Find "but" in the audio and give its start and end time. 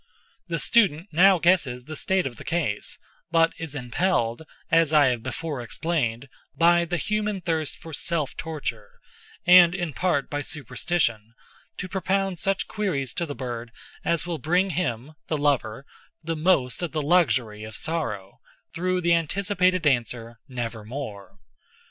3.29-3.53